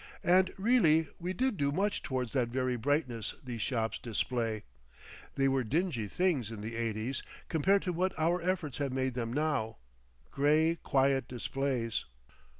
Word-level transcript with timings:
And 0.23 0.51
really 0.57 1.09
we 1.19 1.31
did 1.31 1.57
do 1.57 1.71
much 1.71 2.01
towards 2.01 2.33
that 2.33 2.47
very 2.47 2.75
brightness 2.75 3.35
these 3.43 3.61
shops 3.61 3.99
display. 3.99 4.63
They 5.35 5.47
were 5.47 5.63
dingy 5.63 6.07
things 6.07 6.49
in 6.49 6.61
the 6.61 6.75
eighties 6.75 7.21
compared 7.49 7.83
to 7.83 7.93
what 7.93 8.17
our 8.17 8.41
efforts 8.41 8.79
have 8.79 8.91
made 8.91 9.13
them 9.13 9.31
now, 9.31 9.77
grey 10.31 10.79
quiet 10.81 11.27
displays. 11.27 12.05